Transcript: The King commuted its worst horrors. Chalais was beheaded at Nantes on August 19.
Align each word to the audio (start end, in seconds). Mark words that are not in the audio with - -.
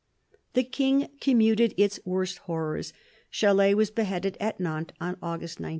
The 0.55 0.63
King 0.63 1.09
commuted 1.21 1.75
its 1.77 1.99
worst 2.05 2.39
horrors. 2.49 2.91
Chalais 3.29 3.75
was 3.75 3.91
beheaded 3.91 4.35
at 4.39 4.59
Nantes 4.59 4.95
on 4.99 5.15
August 5.21 5.59
19. 5.59 5.69